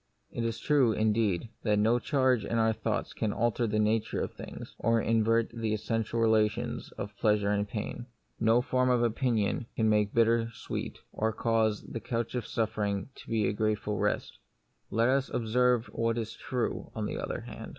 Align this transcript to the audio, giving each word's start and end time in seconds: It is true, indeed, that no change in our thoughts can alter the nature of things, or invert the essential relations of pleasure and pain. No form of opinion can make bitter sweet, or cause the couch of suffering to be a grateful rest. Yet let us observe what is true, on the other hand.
It 0.31 0.43
is 0.43 0.57
true, 0.59 0.93
indeed, 0.93 1.49
that 1.61 1.77
no 1.77 1.99
change 1.99 2.43
in 2.43 2.57
our 2.57 2.73
thoughts 2.73 3.13
can 3.13 3.31
alter 3.31 3.67
the 3.67 3.77
nature 3.77 4.19
of 4.19 4.33
things, 4.33 4.73
or 4.79 4.99
invert 4.99 5.49
the 5.51 5.75
essential 5.75 6.19
relations 6.19 6.91
of 6.93 7.15
pleasure 7.17 7.51
and 7.51 7.67
pain. 7.67 8.07
No 8.39 8.61
form 8.63 8.89
of 8.89 9.03
opinion 9.03 9.67
can 9.75 9.89
make 9.91 10.11
bitter 10.15 10.49
sweet, 10.55 10.97
or 11.13 11.31
cause 11.31 11.83
the 11.83 11.99
couch 11.99 12.33
of 12.33 12.47
suffering 12.47 13.09
to 13.13 13.29
be 13.29 13.47
a 13.47 13.53
grateful 13.53 13.99
rest. 13.99 14.39
Yet 14.89 14.95
let 14.97 15.09
us 15.09 15.29
observe 15.31 15.85
what 15.93 16.17
is 16.17 16.33
true, 16.33 16.89
on 16.95 17.05
the 17.05 17.19
other 17.19 17.41
hand. 17.41 17.69